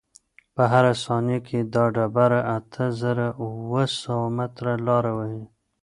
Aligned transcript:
په 0.55 0.63
هره 0.71 0.93
ثانیه 1.03 1.39
کې 1.47 1.59
دا 1.73 1.83
ډبره 1.95 2.39
اته 2.57 2.85
زره 3.01 3.27
اوه 3.43 3.83
سوه 4.01 4.27
متره 4.37 4.73
لاره 4.87 5.11
وهي. 5.17 5.43